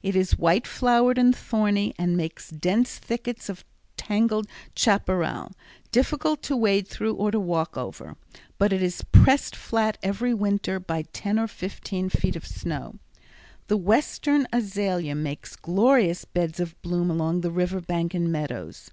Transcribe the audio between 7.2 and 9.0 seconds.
to walk over. But it